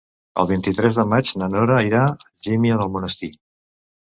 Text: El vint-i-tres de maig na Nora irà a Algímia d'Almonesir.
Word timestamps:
El 0.43 0.47
vint-i-tres 0.51 0.95
de 0.99 1.05
maig 1.11 1.33
na 1.41 1.49
Nora 1.57 1.77
irà 1.91 2.01
a 2.07 2.17
Algímia 2.29 2.81
d'Almonesir. 2.81 3.31